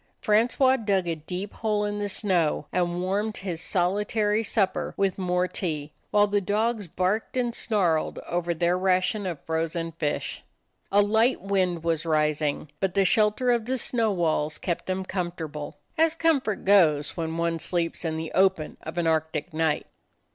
Francois 0.19 0.77
dug 0.77 1.07
a 1.07 1.13
deep 1.13 1.53
hole 1.53 1.85
in 1.85 1.99
the 1.99 2.09
snow, 2.09 2.65
and 2.73 3.03
warmed 3.03 3.37
his 3.37 3.61
solitary 3.61 4.41
supper 4.43 4.95
with 4.97 5.19
more 5.19 5.47
tea, 5.47 5.93
while 6.09 6.25
the 6.25 6.41
dogs 6.41 6.87
barked 6.87 7.37
and 7.37 7.53
snarled 7.53 8.17
over 8.27 8.51
their 8.51 8.75
ration 8.75 9.27
of 9.27 9.39
frozen 9.41 9.91
fish. 9.91 10.41
A 10.91 11.03
light 11.03 11.39
wind 11.43 11.83
was 11.83 12.03
rising, 12.03 12.71
but 12.79 12.95
the 12.95 13.05
shelter 13.05 13.51
of 13.51 13.65
the 13.65 13.77
snow 13.77 14.11
walls 14.11 14.57
kept 14.57 14.87
them 14.87 15.05
comfortable, 15.05 15.77
as 15.99 16.15
comfort 16.15 16.65
goes 16.65 17.15
when 17.15 17.37
one 17.37 17.59
sleeps 17.59 18.03
in 18.03 18.17
the 18.17 18.31
open 18.31 18.77
of 18.81 18.97
an 18.97 19.05
Arctic 19.05 19.53
night. 19.53 19.85